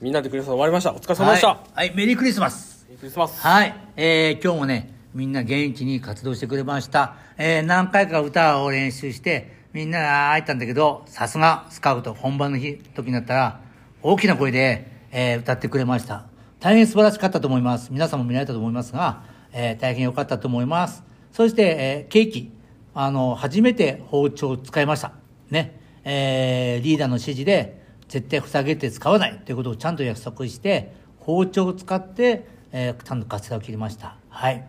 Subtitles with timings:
[0.00, 0.94] みんなでクリスマス終わりました。
[0.94, 1.48] お疲れ様でした。
[1.48, 2.86] はい、はいメリークリスマス。
[2.98, 3.38] クリスマス。
[3.38, 7.16] はい、えー、今日もね、みんな元気に活動してくれました。
[7.36, 13.60] えー、何回か歌を練習して、みんなが会えたんだけど、さすがスカウト、本番の日、時になったら、
[14.00, 16.24] 大きな声で、えー歌ってくれました。
[16.60, 17.92] 大変素晴らしかったと思います。
[17.92, 21.04] 皆さんも見られたと思いますが、えー大変良かったと思います。
[21.30, 22.50] そして、えーケーキ、
[22.94, 25.12] あの、初めて包丁を使いました。
[25.50, 25.78] ね。
[26.04, 27.79] えーリーダーの指示で、
[28.10, 34.16] 絶対塞げて使わないということをちゃんと約束して、包丁を使って、えーちゃんとカツラを切りました。
[34.28, 34.66] はい。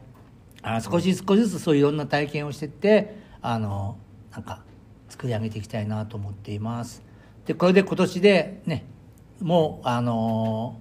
[0.61, 3.97] あ少し少しずつそういういろんな体験をしてって、あの、
[4.31, 4.61] なんか、
[5.09, 7.03] 作り上げていきたいなと思っています。
[7.45, 8.85] で、これで今年でね、
[9.41, 10.79] もう、あの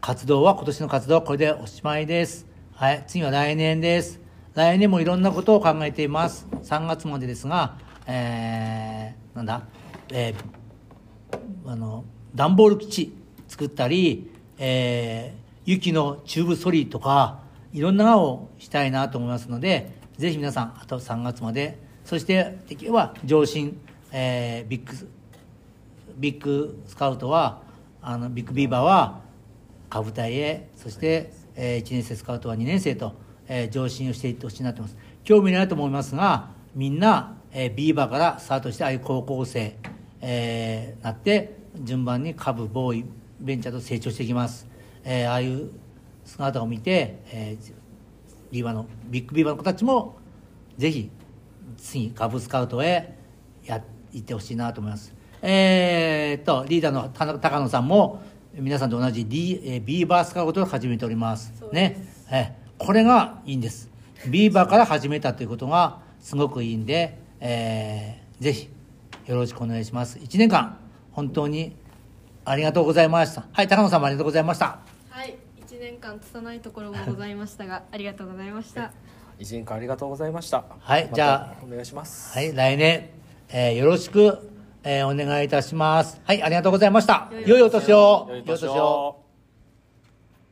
[0.00, 2.46] 活動は、今年の活動はこれでおしまいです。
[2.72, 3.04] はい。
[3.06, 4.20] 次は来年です。
[4.54, 6.46] 来年もいろんなことを考えています。
[6.62, 7.76] 3月までですが、
[8.06, 9.62] えー、なんだ、
[10.10, 10.34] えー、
[11.68, 12.04] あの、
[12.34, 13.12] 段ボール基地
[13.46, 17.40] 作ったり、えー、雪のチューブソリとか、
[17.72, 23.78] いろんなのをしたいなと思いますので、ぜひ皆さん、あと3月まで、そして、できれば上進、
[24.12, 25.08] えー、ビッグ、
[26.16, 27.60] ビッグスカウトは、
[28.00, 29.20] あの、ビッグビーバーは、
[29.90, 33.12] 下部隊へ、そして、えー1年生スカウトは2年生と、
[33.46, 35.04] えー上進をしていってほしいなと思います。
[35.24, 39.76] 興味ないと思いますが、みんな、えービーバーからスタートして、ああいう高校生、
[40.20, 43.04] えーなって、順番に下部、ボーイ、
[43.40, 44.66] ベンチャーと成長していきます。
[45.04, 45.70] えーああいう
[46.24, 47.72] 姿を見て、えー
[48.50, 50.16] ビーバーの、ビッグビーバーの子たちも、
[50.76, 51.10] ぜひ、
[51.76, 53.14] 次、カブスカウトへ
[53.64, 55.14] や行ってほしいなと思います。
[55.42, 58.22] えーっと、リーダーの高野さんも、
[58.54, 61.52] 皆さんと同じ、D えービーバースカウトを始めております。
[61.72, 62.04] ね。
[62.30, 63.90] えーこれがいいんです。
[64.28, 68.68] ビーバーから始めたということがすごくいいんで、えーぜひ、
[69.28, 70.18] よろしくお願いします。
[70.18, 70.78] 1年間、
[71.12, 71.76] 本当に
[72.46, 73.44] ありがとうございました。
[73.52, 74.78] はい、高野さんもありがとうございました。
[75.10, 78.90] はい、1年間拙いところもございましたが、ありがとうございました。
[79.38, 80.64] 一年間ありがとうございました。
[80.80, 82.32] はいじゃあお願いします。
[82.32, 83.10] はい、来年、
[83.50, 84.50] えーよろしく、
[84.82, 86.18] えーお願いいたします。
[86.24, 87.30] はい、ありがとうございました。
[87.44, 88.28] 良いお年を。
[88.30, 89.27] 良いお年を。